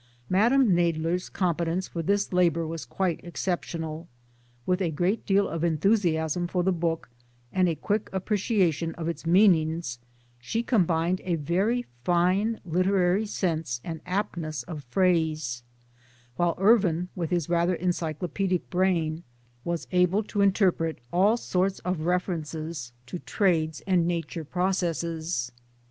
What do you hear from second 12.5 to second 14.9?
literary sense and aptness of